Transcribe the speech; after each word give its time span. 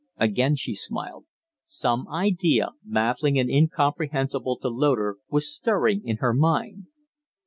Again 0.17 0.55
she 0.55 0.73
smiled. 0.73 1.25
Some 1.63 2.07
idea, 2.07 2.69
baffling 2.83 3.37
and 3.37 3.51
incomprehensible 3.51 4.57
to 4.57 4.67
Loder, 4.67 5.17
was 5.29 5.53
stirring 5.55 6.01
in 6.03 6.17
her 6.17 6.33
mind. 6.33 6.87